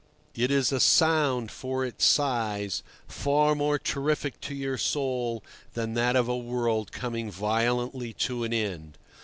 It 0.33 0.49
is 0.49 0.71
a 0.71 0.79
sound, 0.79 1.51
for 1.51 1.85
its 1.85 2.05
size, 2.05 2.81
far 3.07 3.53
more 3.53 3.77
terrific 3.77 4.41
to 4.41 4.55
your 4.55 4.75
soul 4.79 5.43
than 5.73 5.93
that 5.93 6.15
of 6.15 6.27
a 6.27 6.35
world 6.35 6.91
coming 6.91 7.29
violently 7.29 8.11
to 8.13 8.43
an 8.43 8.51
end. 8.51 8.97